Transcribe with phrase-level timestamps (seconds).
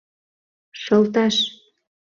[0.81, 1.35] Шылташ!